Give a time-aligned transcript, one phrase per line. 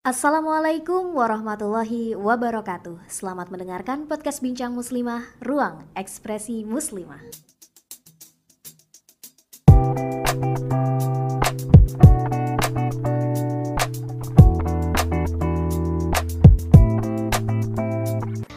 [0.00, 3.04] Assalamualaikum warahmatullahi wabarakatuh.
[3.04, 7.20] Selamat mendengarkan podcast Bincang Muslimah, Ruang Ekspresi Muslimah.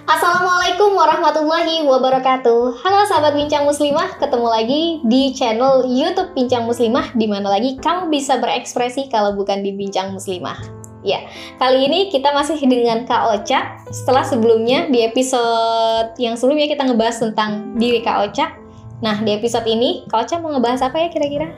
[0.07, 2.79] Assalamualaikum warahmatullahi wabarakatuh.
[2.79, 8.07] Halo sahabat Bincang Muslimah, ketemu lagi di channel YouTube Bincang Muslimah di mana lagi kamu
[8.07, 10.82] bisa berekspresi kalau bukan di Bincang Muslimah.
[11.03, 11.27] Ya,
[11.59, 13.75] kali ini kita masih dengan Kak Ocha.
[13.91, 18.55] Setelah sebelumnya di episode yang sebelumnya kita ngebahas tentang diri Kak Ocha.
[19.03, 21.51] Nah, di episode ini Kak Ocha mau ngebahas apa ya kira-kira?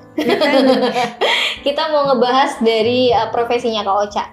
[1.65, 4.23] kita mau ngebahas dari uh, profesinya Kak Ocha.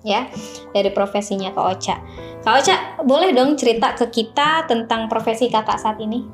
[0.00, 0.32] Ya,
[0.72, 2.00] dari profesinya Kak Ocha.
[2.40, 6.24] Kak Ocha, boleh dong cerita ke kita tentang profesi kakak saat ini?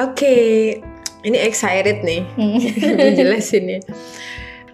[0.00, 0.44] Oke, okay.
[1.28, 2.24] ini excited nih.
[2.40, 2.56] Hmm.
[3.20, 3.80] jelasin ya.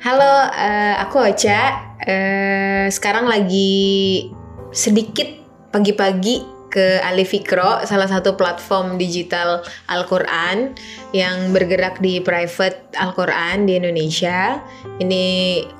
[0.00, 1.92] Halo, uh, aku Ocha.
[2.00, 4.32] Uh, sekarang lagi
[4.72, 5.28] sedikit
[5.68, 6.40] pagi-pagi
[6.72, 9.60] ke Alifikro, salah satu platform digital
[9.92, 10.72] Al-Quran
[11.12, 14.64] yang bergerak di private Al-Quran di Indonesia.
[15.04, 15.24] Ini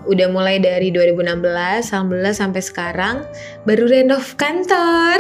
[0.05, 3.25] udah mulai dari 2016, alhamdulillah sampai sekarang
[3.65, 5.17] baru renov kantor.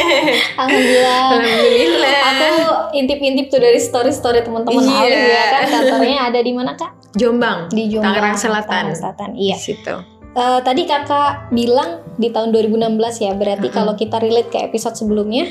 [0.64, 1.24] alhamdulillah.
[1.28, 2.18] Alhamdulillah.
[2.24, 2.52] Aku
[2.96, 5.12] intip-intip tuh dari story-story teman-teman iya.
[5.12, 7.03] ya kan kantornya ada di mana Kak?
[7.14, 8.68] Jombang, di Jombang, Tangerang Selatan.
[8.90, 9.56] Tangerang Selatan, iya.
[9.56, 9.96] Situ.
[10.34, 13.76] Uh, tadi kakak bilang di tahun 2016 ya, berarti uh -huh.
[13.78, 15.46] kalau kita relate ke episode sebelumnya,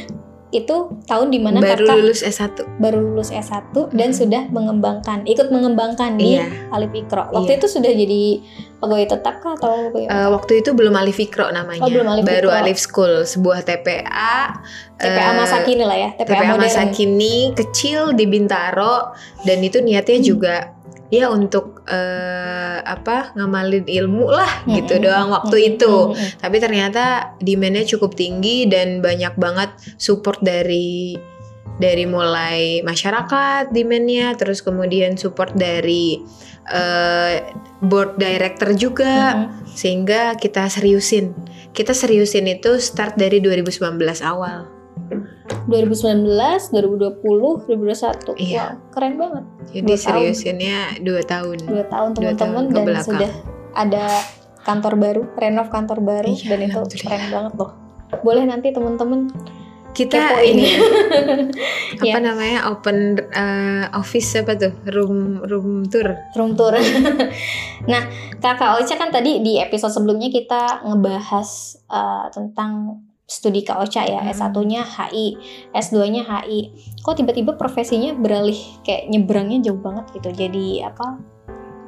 [0.53, 3.89] itu tahun di mana baru kakak lulus S1 baru lulus S1 hmm.
[3.97, 6.45] dan sudah mengembangkan ikut mengembangkan di iya.
[6.69, 7.59] Alif Ikro waktu iya.
[7.59, 8.23] itu sudah jadi
[8.77, 12.49] pegawai tetap kah atau uh, waktu itu belum Alif Ikro namanya oh, belum Alif baru
[12.53, 12.61] Ikro.
[12.61, 14.61] Alif School sebuah TPA
[15.01, 19.81] TPA uh, masa kini lah ya TPA, TPA masa kini kecil di Bintaro dan itu
[19.81, 20.27] niatnya hmm.
[20.29, 20.55] juga
[21.13, 25.93] ya untuk uh, apa ngamalin ilmu lah hmm, gitu doang waktu hmm, itu.
[26.09, 29.69] Hmm, tapi ternyata demandnya cukup tinggi dan banyak banget
[30.01, 31.13] support dari
[31.77, 36.17] dari mulai masyarakat demandnya terus kemudian support dari
[36.73, 37.37] uh,
[37.85, 39.37] board director juga.
[39.37, 39.61] Hmm.
[39.73, 41.33] sehingga kita seriusin.
[41.73, 44.72] Kita seriusin itu start dari 2019 awal
[45.69, 46.27] 2019,
[46.71, 48.37] 2020, 2021.
[48.39, 48.75] Iya.
[48.75, 49.43] Wow, keren banget.
[49.73, 51.57] Jadi seriusinnya dua tahun.
[51.65, 53.07] Dua tahun teman-teman dan belakang.
[53.07, 53.31] sudah
[53.73, 54.05] ada
[54.63, 57.71] kantor baru, renov kantor baru iya, dan itu keren banget loh.
[58.21, 59.31] Boleh nanti teman-teman
[59.93, 60.73] kita ini
[62.01, 62.17] apa ya.
[62.17, 66.73] namanya open uh, office apa tuh room room tour room tour
[67.91, 68.01] nah
[68.41, 71.49] kakak Ocha kan tadi di episode sebelumnya kita ngebahas
[71.93, 74.29] uh, tentang studi Ocha ya, hmm.
[74.29, 75.27] S1-nya HI,
[75.73, 76.59] S2-nya HI.
[77.01, 80.29] Kok tiba-tiba profesinya beralih kayak nyebrangnya jauh banget gitu.
[80.29, 81.17] Jadi apa?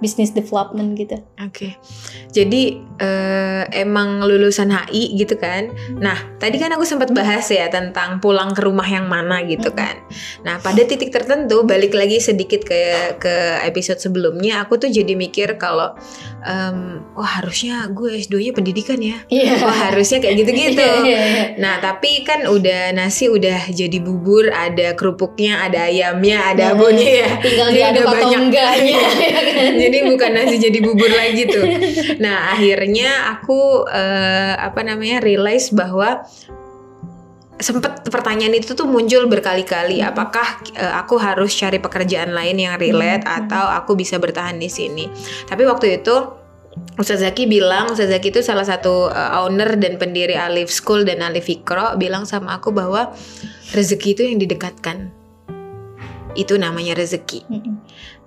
[0.06, 1.18] Business development gitu.
[1.42, 1.50] Oke.
[1.50, 1.72] Okay.
[2.30, 5.74] Jadi uh, emang lulusan HI gitu kan.
[5.98, 9.98] Nah, tadi kan aku sempat bahas ya tentang pulang ke rumah yang mana gitu kan.
[10.46, 15.58] Nah, pada titik tertentu balik lagi sedikit ke ke episode sebelumnya aku tuh jadi mikir
[15.58, 15.98] kalau
[16.46, 19.18] um, wah harusnya gue S2-nya pendidikan ya.
[19.34, 19.58] Yeah.
[19.66, 20.86] Wah, harusnya kayak gitu-gitu.
[20.86, 21.48] yeah, yeah, yeah.
[21.58, 27.32] Nah, tapi kan udah nasi udah jadi bubur, ada kerupuknya, ada ayamnya, ada abonnya ya.
[27.42, 29.02] Tinggal diaduk atau enggaknya.
[29.82, 31.64] jadi bukan nasi jadi bubur lagi tuh
[32.24, 36.28] nah akhirnya aku uh, apa namanya realize bahwa
[37.56, 40.12] sempat pertanyaan itu tuh muncul berkali-kali hmm.
[40.12, 43.48] apakah uh, aku harus cari pekerjaan lain yang relate hmm.
[43.48, 45.08] atau aku bisa bertahan di sini
[45.48, 46.44] tapi waktu itu
[47.00, 51.24] Ustaz Zaki bilang Ustaz Zaki itu salah satu uh, owner dan pendiri Alif School dan
[51.24, 53.16] Alif Ikro bilang sama aku bahwa
[53.72, 55.12] rezeki itu yang didekatkan
[56.36, 57.48] itu namanya rezeki.
[57.48, 57.80] Hmm.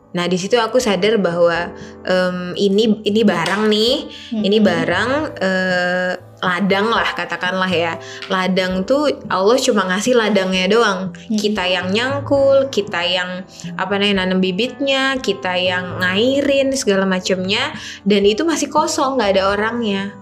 [0.09, 1.77] Nah di situ aku sadar bahwa
[2.09, 4.43] um, ini ini barang nih, hmm.
[4.45, 8.01] ini barang uh, ladang lah katakanlah ya.
[8.33, 11.13] Ladang tuh Allah cuma ngasih ladangnya doang.
[11.13, 11.37] Hmm.
[11.37, 13.45] Kita yang nyangkul, kita yang
[13.77, 17.77] apa namanya nanam bibitnya, kita yang ngairin segala macamnya,
[18.09, 20.17] dan itu masih kosong nggak ada orangnya.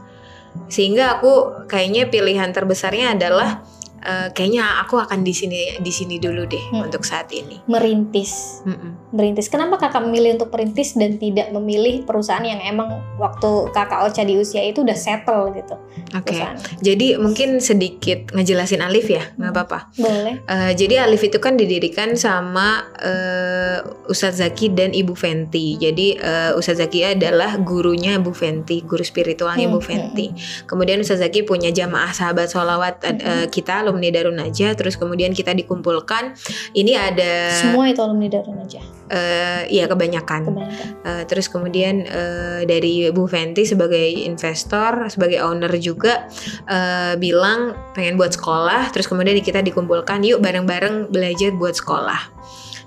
[0.72, 3.60] Sehingga aku kayaknya pilihan terbesarnya adalah
[4.00, 6.88] uh, kayaknya aku akan di sini di sini dulu deh hmm.
[6.88, 7.60] untuk saat ini.
[7.68, 9.05] Merintis, Mm-mm.
[9.14, 9.46] Merintis.
[9.46, 14.34] Kenapa kakak memilih untuk merintis dan tidak memilih perusahaan yang emang waktu kakak Ocha di
[14.38, 15.78] usia itu udah settle gitu?
[16.14, 16.34] Oke.
[16.34, 16.42] Okay.
[16.82, 19.56] Jadi mungkin sedikit ngejelasin Alif ya, nggak hmm.
[19.56, 19.78] apa-apa.
[19.94, 20.34] Boleh.
[20.50, 23.78] Uh, jadi Alif itu kan didirikan sama uh,
[24.10, 25.78] Ustadz Zaki dan Ibu Fenti.
[25.78, 29.72] Jadi uh, Ustadz Zaki adalah gurunya Ibu Fenti, guru spiritualnya hmm.
[29.72, 30.26] Ibu Fenti.
[30.30, 30.66] Hmm.
[30.66, 33.18] Kemudian Ustadz Zaki punya jamaah sahabat sholawat hmm.
[33.22, 36.32] uh, kita alumni Darun Najah terus kemudian kita dikumpulkan
[36.72, 40.40] ini ada semua itu alumni Darun Najah eh ya kebanyakan.
[40.50, 40.88] Kebanyakan.
[41.06, 46.26] Eh, terus kemudian eh, dari Bu Fenty sebagai investor, sebagai owner juga
[46.66, 48.90] eh, bilang pengen buat sekolah.
[48.90, 52.20] Terus kemudian kita dikumpulkan, yuk bareng-bareng belajar buat sekolah.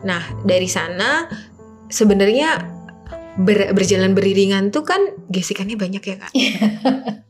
[0.08, 1.28] Nah dari sana
[1.92, 2.79] sebenarnya
[3.40, 5.00] ber- berjalan beriringan tuh kan
[5.32, 6.32] gesekannya banyak ya kak.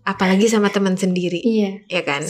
[0.04, 1.86] Apalagi sama teman sendiri, Iya.
[1.86, 2.26] ya kan.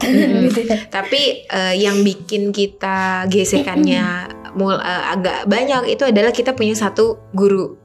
[0.48, 0.88] Gitu ya.
[0.88, 4.26] Tapi eh, yang bikin kita gesekannya
[4.56, 7.76] mul eh, agak banyak itu adalah kita punya satu guru,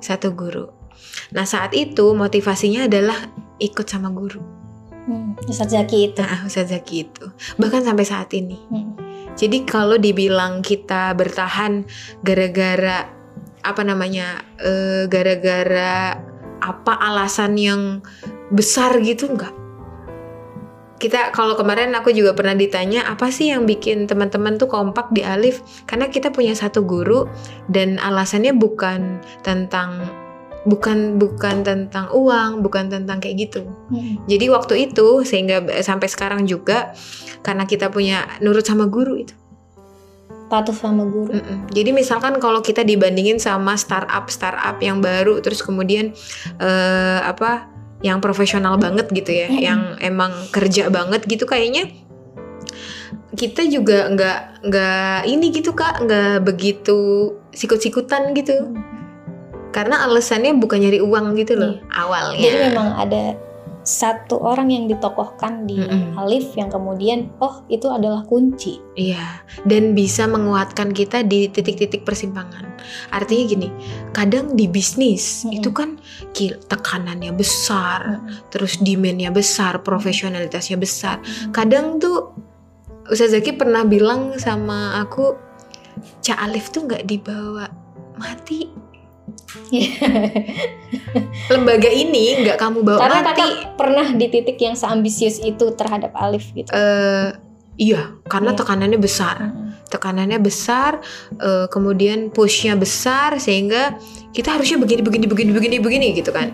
[0.00, 0.66] satu guru.
[1.30, 3.16] Nah saat itu motivasinya adalah
[3.60, 4.40] ikut sama guru.
[5.04, 6.20] Hmm, Ustadz Zaki itu.
[6.24, 7.24] Nah Ustadz Zaki itu
[7.60, 8.56] bahkan sampai saat ini.
[8.72, 8.96] Hmm.
[9.34, 11.84] Jadi kalau dibilang kita bertahan
[12.24, 13.10] gara-gara
[13.64, 16.20] apa namanya, eh, gara-gara
[16.60, 17.82] apa alasan yang
[18.52, 19.52] besar gitu enggak?
[21.00, 25.26] Kita kalau kemarin aku juga pernah ditanya apa sih yang bikin teman-teman tuh kompak di
[25.26, 25.60] Alif?
[25.84, 27.28] Karena kita punya satu guru
[27.68, 30.08] dan alasannya bukan tentang
[30.64, 33.68] bukan bukan tentang uang, bukan tentang kayak gitu.
[33.92, 34.16] Hmm.
[34.24, 36.96] Jadi waktu itu sehingga sampai sekarang juga
[37.44, 39.36] karena kita punya nurut sama guru itu.
[40.54, 41.34] Patuh sama guru.
[41.34, 41.66] Mm-mm.
[41.74, 46.14] Jadi misalkan kalau kita dibandingin sama startup startup yang baru terus kemudian
[46.62, 47.66] eh, apa
[48.06, 49.58] yang profesional banget gitu ya, Mm-mm.
[49.58, 51.90] yang emang kerja banget gitu kayaknya
[53.34, 54.40] kita juga nggak
[54.70, 58.78] nggak ini gitu kak nggak begitu sikut-sikutan gitu Hmm.
[59.74, 62.38] karena alasannya bukan nyari uang gitu loh awalnya.
[62.38, 63.34] Jadi memang ada
[63.84, 66.16] satu orang yang ditokohkan di Mm-mm.
[66.16, 68.80] Alif yang kemudian oh itu adalah kunci.
[68.96, 72.64] Iya, dan bisa menguatkan kita di titik-titik persimpangan.
[73.12, 73.68] Artinya gini,
[74.16, 75.60] kadang di bisnis Mm-mm.
[75.60, 76.00] itu kan
[76.66, 78.48] tekanannya besar, Mm-mm.
[78.48, 81.20] terus demandnya besar, profesionalitasnya besar.
[81.20, 81.52] Hmm.
[81.52, 82.32] Kadang tuh
[83.04, 85.36] Ustaz Zaki pernah bilang sama aku,
[86.24, 87.68] Cak Alif tuh nggak dibawa
[88.16, 88.83] mati.
[91.52, 93.28] Lembaga ini nggak kamu bawa Karena mati.
[93.40, 96.68] kakak pernah di titik yang seambisius itu terhadap Alif gitu.
[96.72, 97.30] Eh,
[97.76, 98.58] iya, karena Iya.
[98.60, 99.36] tekanannya besar.
[99.40, 99.62] Mm-mm.
[99.84, 100.98] tekanannya besar,
[101.38, 103.94] eh, kemudian pushnya besar sehingga
[104.34, 106.50] kita harusnya begini begini begini begini begini gitu kan.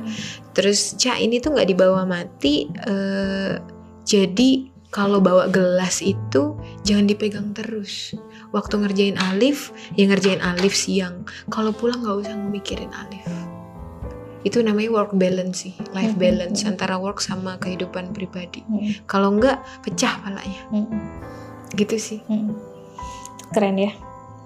[0.52, 3.56] Terus cak ini tuh nggak dibawa mati, eh,
[4.04, 4.50] jadi
[4.92, 6.52] kalau bawa gelas itu
[6.84, 8.12] jangan dipegang terus.
[8.50, 11.22] Waktu ngerjain alif, ya ngerjain alif siang.
[11.50, 13.22] Kalau pulang nggak usah mikirin alif.
[14.42, 16.74] Itu namanya work balance sih, life balance mhm.
[16.74, 18.64] antara work sama kehidupan pribadi.
[18.64, 19.04] Mm-mm.
[19.04, 20.96] Kalau nggak pecah palanya, Mm-mm.
[21.76, 22.24] gitu sih.
[22.24, 22.56] Mm-mm.
[23.52, 23.92] Keren ya.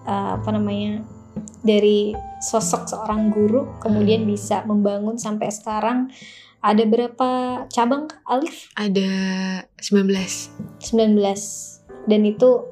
[0.05, 1.01] Eh, apa namanya?
[1.65, 2.13] Dari
[2.45, 4.31] sosok seorang guru kemudian Hmm.
[4.37, 6.13] bisa membangun sampai sekarang
[6.61, 7.29] ada berapa
[7.73, 8.69] cabang Alif?
[8.77, 9.09] Ada
[9.81, 10.53] 19.
[10.81, 12.65] 19 dan itu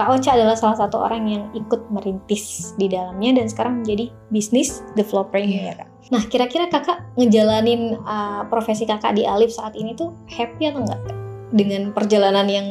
[0.00, 4.80] Kak Ocha adalah salah satu orang yang ikut merintis di dalamnya dan sekarang menjadi bisnis
[4.96, 5.60] developernya Iya.
[5.60, 5.88] ya kak.
[6.08, 11.00] Nah kira-kira kakak ngejalanin uh, profesi kakak di Alif saat ini tuh happy atau enggak
[11.04, 11.16] Kak?
[11.52, 12.66] dengan perjalanan yang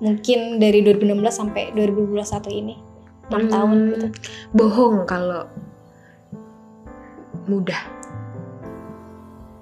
[0.00, 2.74] mungkin dari 2016 sampai 2021 ini
[3.28, 4.06] 6 Hmm, tahun gitu.
[4.56, 5.44] Bohong kalau
[7.44, 7.76] mudah.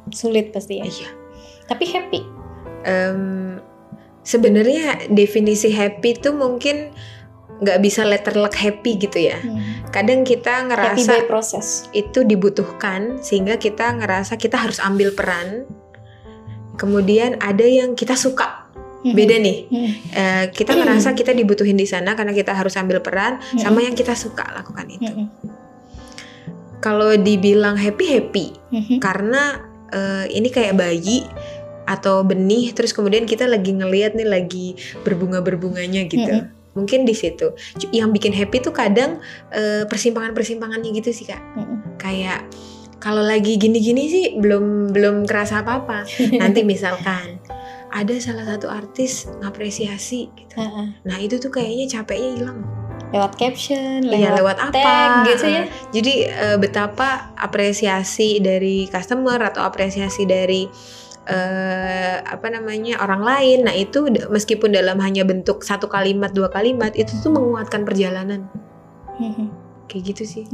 [0.08, 0.86] Sulit pasti ya.
[0.86, 1.08] Iya.
[1.66, 2.20] Tapi happy.
[2.86, 3.58] Em,
[4.28, 6.92] Sebenarnya definisi happy tuh mungkin
[7.58, 9.40] nggak bisa letter luck happy gitu ya.
[9.40, 9.88] Hmm.
[9.88, 11.88] Kadang kita ngerasa process.
[11.96, 15.64] itu dibutuhkan sehingga kita ngerasa kita harus ambil peran.
[16.76, 18.68] Kemudian ada yang kita suka.
[19.00, 19.58] Beda nih.
[19.70, 19.90] Hmm.
[20.12, 23.58] Eh, kita ngerasa kita dibutuhin di sana karena kita harus ambil peran Hmm.
[23.58, 25.08] sama yang kita suka lakukan itu.
[25.08, 25.30] Hmm.
[26.78, 28.98] Kalau dibilang happy happy, Hmm.
[29.02, 29.42] karena
[29.88, 31.24] eh, ini kayak bayi
[31.88, 36.76] atau benih terus kemudian kita lagi ngelihat nih lagi berbunga berbunganya gitu Mm-mm.
[36.76, 37.56] mungkin di situ
[37.90, 41.80] yang bikin happy tuh kadang eh, persimpangan persimpangannya gitu sih kak Hmm.
[41.96, 42.44] kayak
[42.98, 46.04] kalau lagi gini-gini sih belum belum kerasa apa-apa
[46.42, 47.40] nanti misalkan
[47.88, 50.86] ada salah satu artis ngapresiasi gitu Heeh.
[51.08, 52.60] nah itu tuh kayaknya capeknya hilang
[53.08, 55.64] lewat caption, Iya lewat, lewat apa tag gitu ya.
[55.96, 60.68] Jadi eh, betapa apresiasi dari customer atau apresiasi dari
[61.28, 63.58] eh, apa namanya orang lain.
[63.68, 68.48] Nah itu meskipun dalam hanya bentuk satu kalimat dua kalimat itu tuh menguatkan perjalanan
[69.20, 69.46] Mhm.
[69.88, 70.44] kayak gitu sih.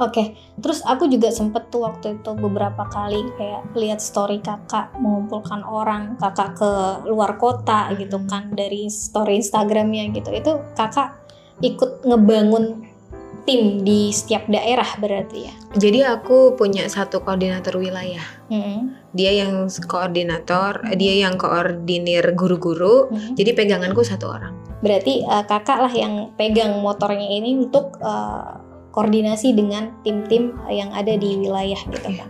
[0.00, 5.60] Oke, terus aku juga sempet tuh waktu itu beberapa kali kayak lihat story kakak mengumpulkan
[5.60, 6.70] orang, kakak ke
[7.08, 8.28] luar kota gitu Mhm.
[8.28, 10.32] kan dari story Instagramnya gitu.
[10.32, 11.20] Itu kakak
[11.60, 12.88] ikut ngebangun
[13.44, 15.54] tim di setiap daerah berarti ya.
[15.76, 18.24] Jadi aku punya satu koordinator wilayah.
[18.48, 18.99] Mhm.
[19.10, 23.10] Dia yang koordinator, dia yang koordinir guru-guru.
[23.10, 23.34] Mhm.
[23.34, 24.54] Jadi peganganku satu orang.
[24.80, 28.52] Berarti eh, kakak lah yang pegang motornya ini untuk eh,
[28.90, 32.28] koordinasi dengan tim-tim yang ada di wilayah gitu kan.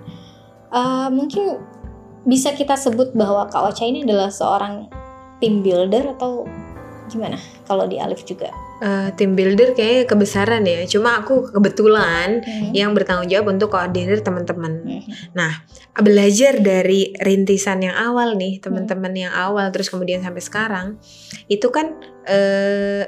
[0.70, 1.58] Uh, mungkin
[2.28, 4.86] bisa kita sebut bahwa Kak Ocha ini adalah seorang
[5.42, 6.46] team builder atau
[7.10, 8.52] gimana kalau di Alif juga?
[8.80, 10.88] Uh, tim builder kayak kebesaran ya.
[10.88, 12.72] Cuma aku kebetulan hmm.
[12.72, 14.80] yang bertanggung jawab untuk koordinir teman-teman.
[14.80, 15.04] Hmm.
[15.36, 15.52] Nah,
[16.00, 19.22] belajar dari rintisan yang awal nih, teman-teman hmm.
[19.28, 20.86] yang awal terus kemudian sampai sekarang,
[21.52, 21.92] itu kan
[22.24, 23.04] uh,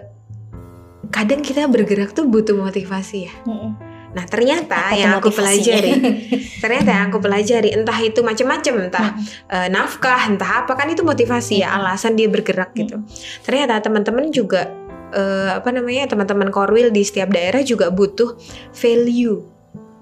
[1.09, 3.35] kadang kita bergerak tuh butuh motivasi ya.
[3.49, 3.93] Hmm.
[4.13, 5.93] Nah ternyata Apa yang aku pelajari,
[6.63, 9.25] ternyata yang aku pelajari entah itu macam-macam, entah hmm.
[9.49, 11.77] uh, nafkah, entah apa kan itu motivasi ya, hmm.
[11.77, 13.01] ya, alasan dia bergerak gitu.
[13.01, 13.09] Hmm.
[13.45, 14.69] Ternyata teman-teman juga
[15.13, 18.35] uh, apa namanya teman-teman korwil di setiap daerah juga butuh
[18.75, 19.53] value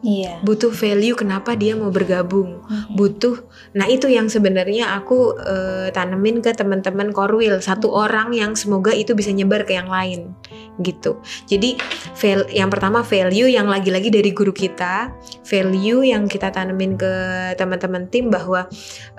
[0.00, 0.40] Iya.
[0.40, 2.64] Butuh value kenapa dia mau bergabung.
[2.64, 2.96] Mm-hmm.
[2.96, 3.36] Butuh.
[3.76, 8.04] Nah, itu yang sebenarnya aku uh, tanemin ke teman-teman Korwil, satu mm-hmm.
[8.08, 10.32] orang yang semoga itu bisa nyebar ke yang lain
[10.80, 11.20] gitu.
[11.44, 11.76] Jadi
[12.16, 15.12] val yang pertama value yang lagi-lagi dari guru kita,
[15.44, 17.12] value yang kita tanemin ke
[17.60, 18.64] teman-teman tim bahwa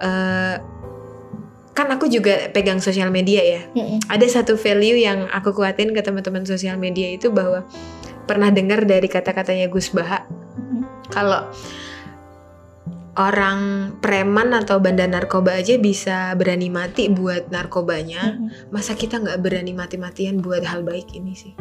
[0.01, 0.55] uh,
[1.71, 3.61] kan aku juga pegang sosial media ya.
[3.71, 4.11] Mm-hmm.
[4.11, 7.63] Ada satu value yang aku kuatin ke teman-teman sosial media itu bahwa
[8.27, 10.27] pernah dengar dari kata-katanya Gus Baha.
[10.27, 10.81] Mm-hmm.
[11.11, 11.47] Kalau
[13.15, 18.71] orang preman atau bandar narkoba aja bisa berani mati buat narkobanya, mm-hmm.
[18.71, 21.55] masa kita nggak berani mati-matian buat hal baik ini sih?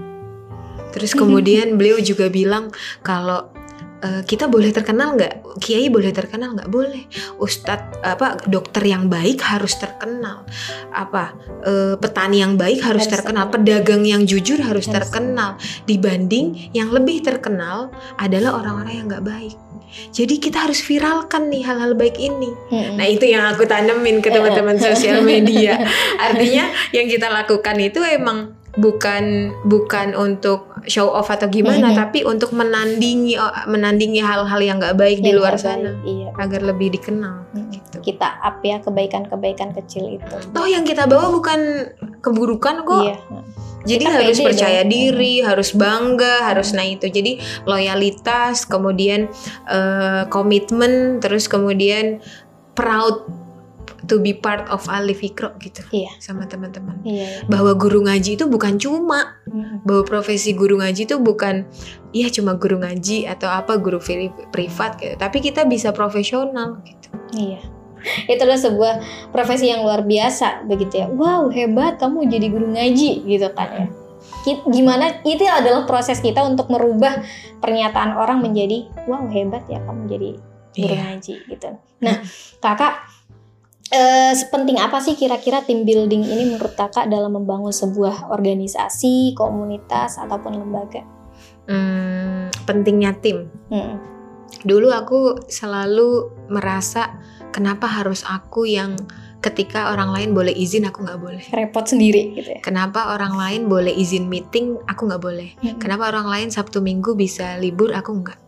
[0.90, 2.75] Terus kemudian beliau juga bilang
[3.07, 3.47] kalau
[4.02, 5.61] uh, kita boleh terkenal nggak?
[5.61, 6.71] Kiai boleh terkenal nggak?
[6.73, 7.07] Boleh.
[7.40, 10.45] Ustadz apa dokter yang baik harus terkenal.
[10.92, 13.49] Apa uh, petani yang baik harus, harus terkenal.
[13.50, 14.97] pedagang yang jujur harus, harus.
[14.97, 15.61] terkenal.
[15.85, 19.57] Dibanding yang lebih terkenal adalah orang-orang yang nggak baik.
[20.14, 22.50] Jadi kita harus viralkan nih hal-hal baik ini.
[22.71, 22.95] Hmm.
[22.95, 25.83] Nah itu yang aku tanemin ke teman-teman sosial media.
[26.30, 32.00] Artinya yang kita lakukan itu emang bukan bukan untuk show off atau gimana, mm -hmm.
[32.07, 33.35] tapi untuk menandingi
[33.67, 36.31] menandingi hal-hal yang nggak baik yang di luar sana, iya.
[36.39, 37.50] agar lebih dikenal.
[37.50, 37.73] Mm -hmm.
[37.75, 37.97] gitu.
[38.15, 40.37] Kita up ya kebaikan-kebaikan kecil itu.
[40.55, 41.91] Toh yang kita bawa bukan
[42.23, 43.03] keburukan kok.
[43.03, 43.17] Iya.
[43.81, 44.93] Jadi kita harus percaya dong.
[44.93, 45.47] diri, hmm.
[45.49, 46.47] harus bangga, hmm.
[46.53, 47.07] harus nah itu.
[47.09, 49.33] Jadi loyalitas, kemudian
[49.65, 52.21] uh, komitmen, terus kemudian
[52.77, 53.25] proud
[54.11, 56.11] to be part of Alif Ikro gitu iya.
[56.19, 56.99] sama teman-teman.
[57.07, 57.47] Iya, iya.
[57.47, 59.38] bahwa guru ngaji itu bukan cuma.
[59.47, 59.83] Hmm.
[59.83, 61.67] bahwa profesi guru ngaji itu bukan
[62.14, 64.02] iya cuma guru ngaji atau apa guru
[64.50, 65.14] privat gitu.
[65.14, 67.09] Tapi kita bisa profesional gitu.
[67.35, 67.62] Iya.
[68.26, 68.95] Itu adalah sebuah
[69.31, 71.07] profesi yang luar biasa begitu ya.
[71.11, 73.87] Wow hebat kamu jadi guru ngaji gitu kan ya.
[74.67, 75.21] Gimana?
[75.23, 77.21] Itu adalah proses kita untuk merubah
[77.61, 80.31] pernyataan orang menjadi wow hebat ya kamu jadi
[80.79, 81.02] guru iya.
[81.11, 81.69] ngaji gitu.
[82.00, 82.23] Nah
[82.62, 83.10] kakak
[83.91, 90.15] Uh, sepenting apa sih kira-kira tim building ini menurut kakak dalam membangun sebuah organisasi, komunitas
[90.15, 91.03] ataupun lembaga?
[91.67, 93.51] Hmm, pentingnya tim.
[93.67, 93.99] Hmm.
[94.63, 97.19] Dulu aku selalu merasa
[97.51, 98.95] kenapa harus aku yang
[99.41, 101.43] ketika orang lain boleh izin aku nggak boleh.
[101.51, 102.61] Repot sendiri gitu ya.
[102.63, 105.51] Kenapa orang lain boleh izin meeting aku nggak boleh.
[105.67, 105.83] Hmm.
[105.83, 108.39] Kenapa orang lain Sabtu Minggu bisa libur aku nggak.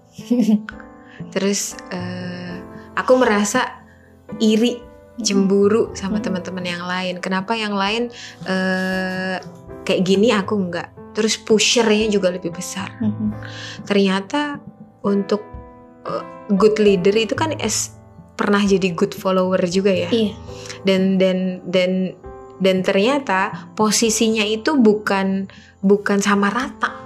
[1.35, 2.63] Terus uh,
[2.95, 3.83] aku merasa
[4.39, 6.25] iri cemburu sama hmm.
[6.25, 7.15] teman-teman yang lain.
[7.21, 8.09] Kenapa yang lain
[8.49, 9.37] uh,
[9.85, 10.89] kayak gini aku enggak?
[11.13, 12.89] Terus pushernya juga lebih besar.
[12.97, 13.37] Hmm.
[13.85, 14.57] Ternyata
[15.05, 15.45] untuk
[16.09, 16.25] uh,
[16.57, 17.93] good leader itu kan es
[18.33, 20.09] pernah jadi good follower juga ya.
[20.09, 20.33] Iya.
[20.89, 22.17] Dan dan dan
[22.63, 25.53] dan ternyata posisinya itu bukan
[25.85, 26.97] bukan sama rata.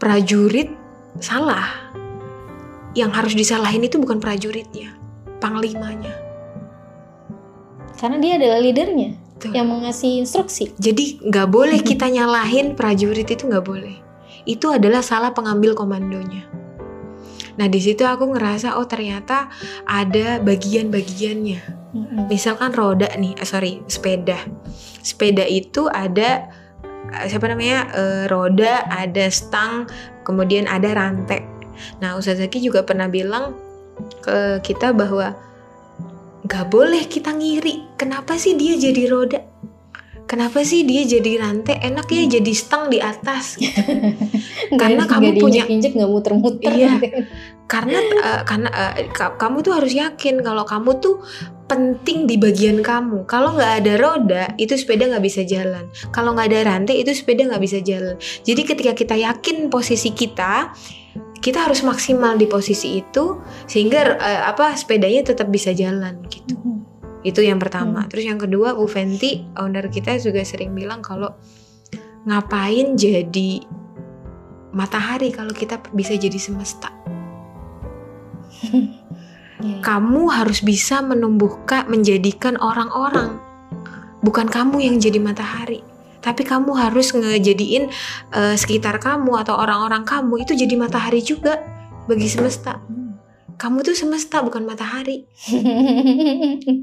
[0.00, 0.72] Prajurit
[1.20, 1.92] salah.
[2.92, 4.92] Yang harus disalahin itu bukan prajuritnya,
[5.42, 6.14] panglimanya.
[7.98, 9.10] Karena dia adalah leadernya
[9.42, 9.50] Tuh.
[9.50, 10.70] yang mengasih instruksi.
[10.78, 13.98] Jadi nggak boleh kita nyalahin prajurit itu nggak boleh.
[14.46, 16.46] Itu adalah salah pengambil komandonya.
[17.58, 19.52] Nah di situ aku ngerasa oh ternyata
[19.86, 21.82] ada bagian-bagiannya.
[22.32, 24.40] Misalkan roda nih, eh, sorry sepeda.
[25.04, 26.48] Sepeda itu ada
[27.12, 29.86] eh, siapa namanya uh, roda, ada stang,
[30.24, 31.44] kemudian ada rantai.
[32.00, 33.61] Nah Ustaz Zaki juga pernah bilang
[34.22, 35.34] ke kita bahwa
[36.46, 37.98] gak boleh kita ngiri.
[37.98, 39.40] Kenapa sih dia jadi roda?
[40.32, 41.76] Kenapa sih dia jadi rantai?
[41.82, 42.32] Enak ya hmm.
[42.40, 43.60] jadi stang di atas.
[43.60, 43.76] Gitu.
[44.80, 46.72] karena kamu punya injek nggak muter-muter.
[46.72, 46.96] Iya.
[47.72, 51.20] karena uh, karena uh, kamu tuh harus yakin kalau kamu tuh
[51.68, 53.28] penting di bagian kamu.
[53.28, 55.88] Kalau nggak ada roda, itu sepeda nggak bisa jalan.
[56.16, 58.16] Kalau nggak ada rantai, itu sepeda nggak bisa jalan.
[58.20, 60.72] Jadi ketika kita yakin posisi kita,
[61.42, 66.54] kita harus maksimal di posisi itu sehingga uh, apa sepedanya tetap bisa jalan gitu.
[66.54, 66.76] Mm -hmm.
[67.26, 68.06] Itu yang pertama.
[68.06, 68.08] Mm.
[68.08, 71.34] Terus yang kedua, Bu Fenty, owner kita juga sering bilang kalau
[72.22, 73.66] ngapain jadi
[74.70, 76.94] matahari kalau kita bisa jadi semesta.
[79.62, 79.82] Iya, iya.
[79.86, 83.38] Kamu harus bisa menumbuhkan, menjadikan orang-orang.
[84.18, 85.86] Bukan kamu yang jadi matahari,
[86.22, 87.90] tapi kamu harus ngejadiin
[88.30, 91.58] eh, sekitar kamu atau orang-orang kamu itu jadi matahari juga
[92.06, 92.78] bagi semesta.
[92.78, 93.18] Hmm.
[93.58, 95.26] Kamu tuh semesta bukan matahari.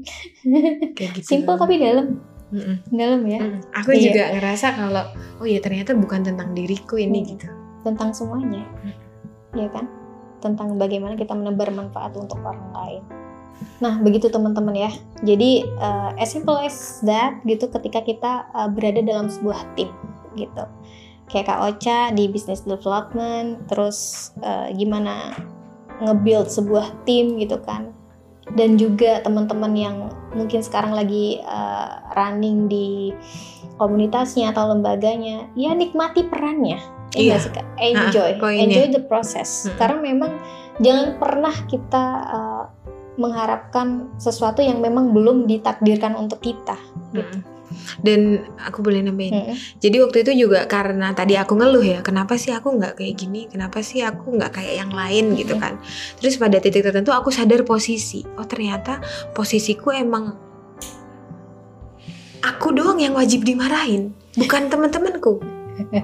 [0.96, 1.26] Kayak gitu.
[1.26, 2.06] Simple tapi dalam,
[2.50, 2.76] Mm-mm.
[2.88, 3.40] dalam ya.
[3.40, 3.58] Mm.
[3.74, 4.00] Aku Iya.
[4.08, 5.04] juga ngerasa kalau
[5.40, 7.28] oh ya ternyata bukan tentang diriku ini Hmm.
[7.36, 7.48] gitu.
[7.80, 8.64] Tentang semuanya,
[9.52, 9.88] ya kan?
[10.40, 13.02] Tentang bagaimana kita menebar manfaat untuk orang lain.
[13.80, 14.90] Nah, begitu teman-teman ya.
[15.24, 19.88] Jadi uh, as simple as that gitu ketika kita uh, berada dalam sebuah tim
[20.36, 20.64] gitu.
[21.30, 25.32] Kayak Kak Ocha di business development, terus uh, gimana
[26.02, 27.94] nge-build sebuah tim gitu kan.
[28.50, 29.96] Dan juga teman-teman yang
[30.34, 33.14] mungkin sekarang lagi uh, running di
[33.78, 36.82] komunitasnya atau lembaganya, ya nikmati perannya.
[37.14, 37.30] Ya Iya.
[37.30, 37.66] nggak sih, Kak?
[37.78, 39.66] Enjoy, enjoy the process.
[39.66, 39.78] Mm-mm.
[39.78, 40.32] Karena memang
[40.82, 42.49] jangan pernah kita uh,
[43.18, 46.78] mengharapkan sesuatu yang memang belum ditakdirkan untuk kita.
[47.10, 47.26] Gitu.
[47.26, 47.60] Mm.
[48.02, 48.20] Dan
[48.58, 49.30] aku boleh nambahin.
[49.30, 49.56] Mm-mm.
[49.78, 53.46] Jadi waktu itu juga karena tadi aku ngeluh ya, kenapa sih aku nggak kayak gini?
[53.46, 55.78] Kenapa sih aku nggak kayak yang lain gitu kan?
[56.18, 58.26] Terus pada titik tertentu aku sadar posisi.
[58.34, 58.98] Oh ternyata
[59.38, 60.34] posisiku emang
[62.42, 65.38] aku doang yang wajib dimarahin, bukan teman-temanku.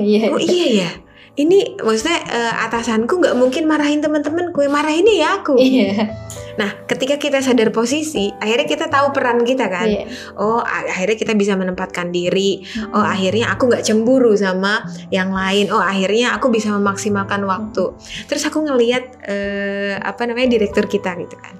[0.00, 0.32] Iya.
[0.32, 0.90] Oh iya ya.
[1.38, 5.54] Ini maksudnya eh, atasanku nggak mungkin marahin teman-temanku, yang marahinnya ya aku.
[5.56, 6.10] Iya.
[6.58, 9.88] Nah, ketika kita sadar posisi, akhirnya kita tahu peran kita kan.
[9.88, 10.04] Iya.
[10.36, 12.66] Oh, akhirnya kita bisa menempatkan diri.
[12.92, 15.70] Oh, akhirnya aku nggak cemburu sama yang lain.
[15.72, 17.94] Oh, akhirnya aku bisa memaksimalkan waktu.
[18.28, 21.56] Terus aku ngelihat eh, apa namanya direktur kita gitu kan.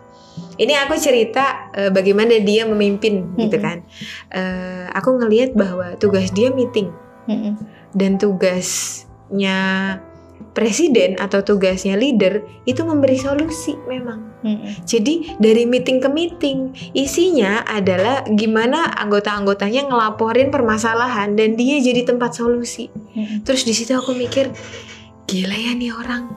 [0.61, 3.65] Ini aku cerita eh, bagaimana dia memimpin gitu Mhm.
[3.65, 3.79] kan.
[4.35, 6.93] Eh, aku ngelihat bahwa tugas dia meeting
[7.25, 7.57] Mm-mm.
[7.97, 8.21] dan
[9.31, 9.59] tugasnya
[10.51, 14.27] presiden atau tugasnya leader itu memberi solusi memang.
[14.41, 14.83] Mm-mm.
[14.89, 22.35] Jadi dari meeting ke meeting isinya adalah gimana anggota-anggotanya ngelaporin permasalahan dan dia jadi tempat
[22.35, 22.91] solusi.
[23.15, 23.47] Mm-mm.
[23.47, 24.51] Terus di situ aku mikir
[25.31, 26.35] gila ya nih orang.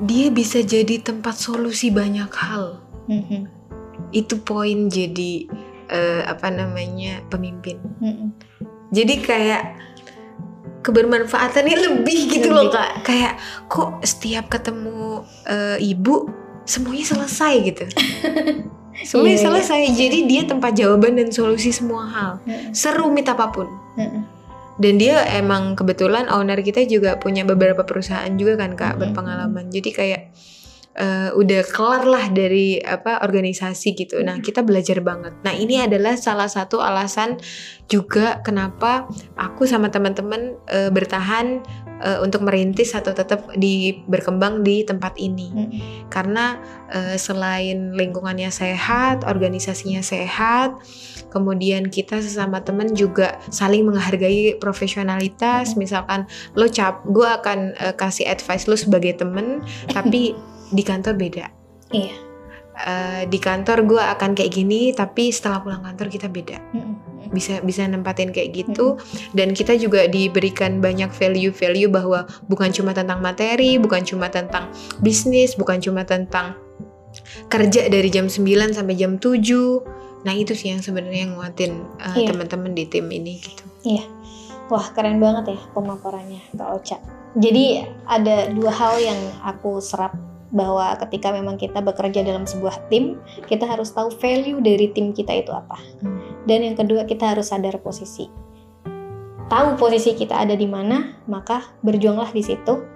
[0.00, 2.80] Dia bisa jadi tempat solusi banyak hal.
[3.10, 3.50] Mm-mm.
[4.14, 5.44] Itu poin jadi
[5.90, 7.76] eh, apa namanya pemimpin.
[8.00, 8.30] Mm-mm.
[8.90, 9.62] Jadi kayak
[10.80, 12.74] kebermanfaatannya lebih gitu loh Lebih.
[12.74, 12.90] kak.
[13.04, 13.32] Kayak
[13.66, 16.28] kok setiap ketemu eh, ibu
[16.64, 17.84] semuanya selesai gitu.
[19.08, 19.46] semuanya Iya, iya.
[19.46, 19.80] selesai.
[19.92, 22.30] Jadi dia tempat jawaban dan solusi semua hal.
[22.42, 22.72] Mm-mm.
[22.72, 23.68] Serumit apa pun.
[23.96, 24.22] Mm-mm.
[24.76, 29.00] Dan dia emang kebetulan owner kita juga punya beberapa perusahaan juga kan kak Mhm.
[29.02, 29.64] berpengalaman.
[29.68, 30.22] Jadi kayak
[30.98, 34.18] eh, udah kelar lah dari apa organisasi gitu.
[34.26, 35.38] Nah kita belajar banget.
[35.46, 37.38] Nah ini adalah salah satu alasan
[37.86, 39.06] juga kenapa
[39.38, 41.62] aku sama teman-teman eh, bertahan
[42.02, 45.48] eh, untuk merintis atau tetap di berkembang di tempat ini.
[45.54, 46.10] Mm-mm.
[46.10, 46.58] Karena
[46.90, 50.74] eh, selain lingkungannya sehat, organisasinya sehat,
[51.30, 55.78] kemudian kita sesama teman juga saling menghargai profesionalitas.
[55.78, 56.26] Misalkan
[56.58, 59.62] lo cap, gue akan eh, kasih advice lo sebagai temen,
[59.94, 60.34] tapi
[60.70, 61.46] di kantor beda.
[61.90, 62.14] Iya.
[62.80, 66.56] Eh, di kantor gue akan kayak gini, tapi setelah pulang kantor kita beda.
[66.72, 67.28] Mm-mm.
[67.28, 68.96] Bisa bisa nempatin kayak gitu.
[69.36, 74.72] Dan kita juga diberikan banyak value-value bahwa bukan cuma tentang materi, bukan cuma tentang
[75.04, 76.56] bisnis, bukan cuma tentang
[77.52, 80.24] kerja dari jam 9 sampai jam 7.
[80.24, 82.32] Nah, itu sih yang sebenarnya nguatin uh, Iya.
[82.32, 83.64] teman-teman di tim ini gitu.
[84.70, 86.96] Wah keren banget ya pemaparannya Kak Ocha.
[87.34, 90.14] Jadi ada dua hal yang aku serap
[90.50, 95.30] bahwa ketika memang kita bekerja dalam sebuah tim, kita harus tahu value dari tim kita
[95.34, 95.78] itu apa.
[96.02, 96.18] Hmm.
[96.46, 98.26] Dan yang kedua kita harus sadar posisi.
[99.50, 102.86] Tahu posisi kita ada di mana, maka berjuanglah di situ.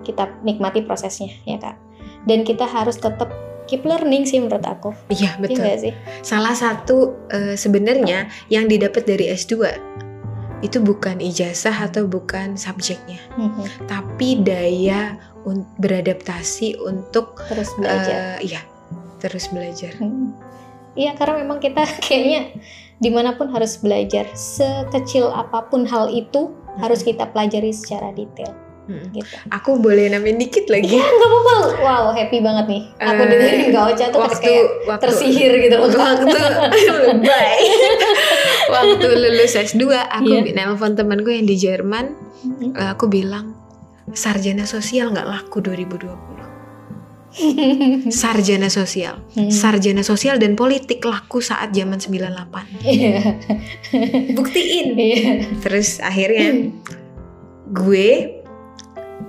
[0.00, 1.76] Kita nikmati prosesnya ya kak.
[2.24, 3.28] Dan kita harus tetap
[3.68, 4.90] keep learning sih menurut aku.
[5.12, 5.60] Iya, Iya betul.
[5.60, 5.92] nggak sih?
[6.24, 9.52] Salah satu uh, sebenarnya yang didapat dari S2
[10.60, 13.86] itu bukan ijazah atau bukan subjeknya, Mhm.
[13.86, 18.36] tapi daya un- beradaptasi untuk Terus belajar.
[18.36, 18.60] eh, iya,
[19.18, 19.96] terus belajar.
[19.96, 20.36] Hmm.
[20.92, 22.60] Iya karena memang kita kayaknya
[22.96, 28.52] di mana pun harus belajar sekecil apa pun hal itu harus kita pelajari secara detail
[28.82, 29.06] Mm.
[29.14, 29.34] gitu.
[29.48, 30.90] Aku boleh namain dikit lagi.
[30.90, 31.54] Iya nggak apa-apa.
[31.78, 32.82] Wow happy banget nih.
[32.98, 35.76] Aku Eh, dengerin Kak Ocha tuh waktu kayak waktu tersihir gitu.
[35.78, 35.94] Kak.
[35.94, 36.26] waktu
[37.06, 37.60] lebay.
[38.70, 40.54] Waktu lulus S2 aku Iya.
[40.54, 42.72] nelpon temanku yang di Jerman, Mhm.
[42.72, 43.52] eh, aku bilang
[44.10, 46.48] sarjana sosial nggak laku 2020.
[48.10, 49.22] Sarjana sosial.
[49.38, 49.54] Hmm.
[49.54, 52.66] Sarjana sosial dan politik laku saat zaman 98.
[52.82, 53.38] Iya.
[54.34, 54.98] Buktiin.
[54.98, 55.32] Iya.
[55.62, 56.74] Terus akhirnya
[57.70, 58.39] gue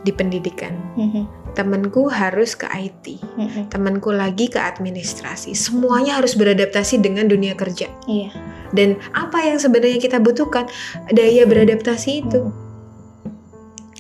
[0.02, 1.24] di pendidikan Mhm,
[1.54, 3.68] temanku harus ke IT mhm.
[3.68, 8.32] temanku lagi ke administrasi semuanya harus beradaptasi dengan dunia kerja Iya.
[8.72, 10.66] dan apa yang sebenarnya kita butuhkan
[11.10, 12.60] daya beradaptasi itu Mhm.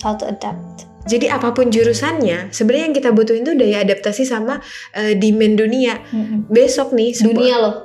[0.01, 0.89] How to adapt.
[1.03, 4.61] jadi apa pun jurusannya sebenarnya yang kita butuhin itu daya adaptasi sama
[4.93, 6.47] eh, demand dunia Mhm.
[6.47, 7.75] besok nih sebuah- Dunia loh,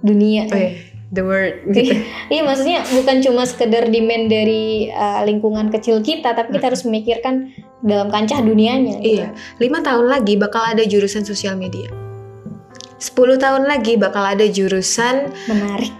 [0.00, 0.42] dunia.
[0.46, 0.70] oh, iya,
[1.10, 1.92] the word gitu
[2.32, 7.52] Iya maksudnya bukan cuma sekedar demand dari uh, lingkungan kecil kita, tapi kita harus memikirkan
[7.80, 8.96] dalam kancah dunianya.
[8.98, 9.20] gitu.
[9.20, 11.92] Iya, lima tahun lagi bakal ada jurusan sosial media.
[12.96, 15.92] 10 tahun lagi bakal ada jurusan Menarik.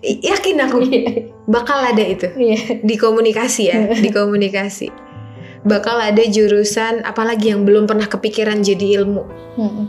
[0.00, 1.28] Yakin aku Iya.
[1.44, 2.80] bakal ada itu Iya.
[2.80, 4.88] di komunikasi ya, di komunikasi.
[5.60, 9.22] Bakal ada jurusan apalagi yang belum pernah kepikiran jadi ilmu.
[9.60, 9.86] Mm-mm.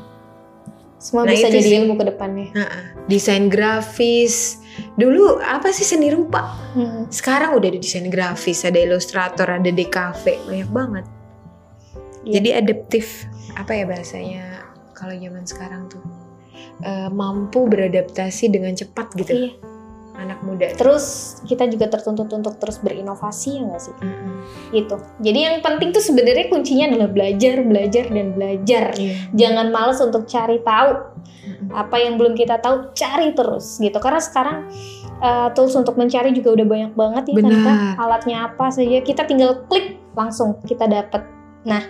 [1.02, 1.78] Semua Nah, bisa jadi sih.
[1.82, 2.54] ilmu ke depannya.
[2.54, 2.84] Heeh.
[3.10, 4.62] Desain grafis.
[4.94, 6.54] Dulu apa sih seni rupa?
[6.78, 7.10] Mm-mm.
[7.10, 11.06] Sekarang udah ada desain grafis, ada ilustrator, ada DKV, banyak banget.
[12.22, 12.34] Iya.
[12.38, 13.26] Jadi adaptif,
[13.58, 14.46] apa ya bahasanya
[14.94, 16.06] kalau zaman sekarang tuh
[16.82, 19.34] Eh, mampu beradaptasi dengan cepat gitu.
[19.34, 19.54] Iya.
[20.12, 20.68] Anak muda.
[20.76, 23.96] Terus kita juga tertuntut untuk terus berinovasi ya nggak sih?
[24.04, 24.36] Mm-mm.
[24.76, 24.96] Gitu.
[25.24, 28.86] Jadi yang penting tuh sebenarnya kuncinya adalah belajar, belajar dan belajar.
[29.00, 29.16] Iya.
[29.32, 30.90] Jangan males untuk cari tahu
[31.42, 31.74] Mm-mm.
[31.74, 34.70] apa yang belum kita tahu cari terus gitu karena sekarang
[35.22, 37.56] uh, tools untuk mencari juga udah banyak banget ya kan
[37.98, 41.24] alatnya apa saja kita tinggal klik langsung kita dapat
[41.62, 41.82] nah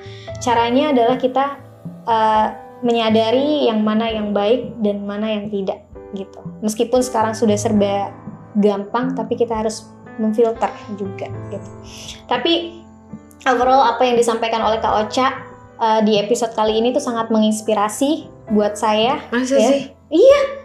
[0.43, 1.59] caranya adalah kita
[2.07, 2.47] uh,
[2.83, 6.39] menyadari yang mana yang baik dan mana yang tidak gitu.
[6.61, 8.11] Meskipun sekarang sudah serba
[8.59, 9.87] gampang tapi kita harus
[10.19, 10.69] memfilter
[10.99, 11.69] juga gitu.
[12.27, 12.83] Tapi
[13.47, 15.27] overall apa yang disampaikan oleh Kak Ocha
[15.81, 19.69] uh, di episode kali ini tuh sangat menginspirasi buat saya Masa Ya.
[19.71, 19.81] sih?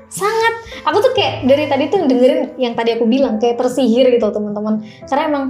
[0.06, 0.54] sangat.
[0.86, 4.82] Aku tuh kayak dari tadi tuh dengerin yang tadi aku bilang kayak tersihir gitu teman-teman.
[5.06, 5.44] Karena emang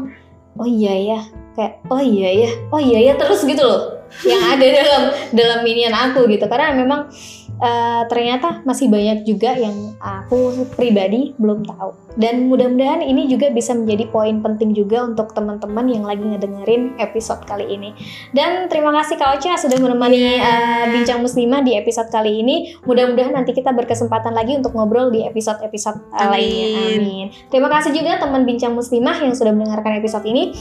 [0.57, 1.21] oh iya ya
[1.57, 4.01] kayak oh iya ya oh iya ya terus gitu loh.
[4.25, 6.45] Yang ada dalam dalam minion aku gitu.
[6.49, 7.09] Karena memang
[7.57, 11.93] eh, ternyata masih banyak juga yang aku pribadi belum tahu.
[12.17, 17.45] Dan mudah-mudahan ini juga bisa menjadi poin penting juga untuk teman-teman yang lagi ngedengerin episode
[17.45, 17.93] kali ini.
[18.33, 20.41] Dan terima kasih Kak Ocha sudah menemani Iya.
[20.41, 22.73] eh, bincang muslimah di episode kali ini.
[22.89, 26.31] Mudah-mudahan nanti kita berkesempatan lagi untuk ngobrol di episode-episode Amin.
[26.33, 26.69] lainnya.
[26.97, 27.27] Amin.
[27.53, 30.57] Terima kasih juga teman bincang muslimah yang sudah mendengarkan episode ini.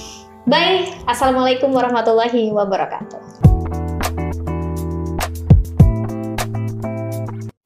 [0.46, 0.86] Bye.
[1.10, 3.35] Assalamualaikum warahmatullahi wabarakatuh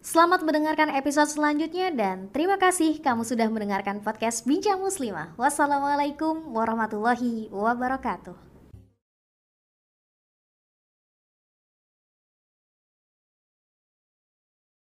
[0.10, 5.38] Selamat mendengarkan episode selanjutnya dan terima kasih kamu sudah mendengarkan podcast Bincang Muslimah.
[5.38, 8.49] Wassalamualaikum warahmatullahi wabarakatuh.